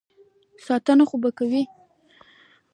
ساتنه 0.65 1.03
خو 1.09 1.15
به 1.23 1.29
کوي. 1.37 1.63